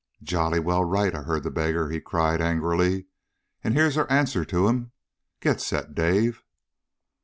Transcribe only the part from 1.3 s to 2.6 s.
the beggar!" he cried